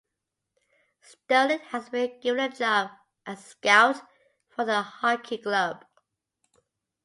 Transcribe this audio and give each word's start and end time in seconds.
Stirling 1.01 1.59
has 1.59 1.89
been 1.89 2.19
given 2.21 2.43
a 2.43 2.49
job 2.55 2.89
as 3.27 3.37
a 3.37 3.41
scout 3.43 3.97
for 4.49 4.65
the 4.65 4.81
hockey 4.81 5.37
club. 5.37 5.85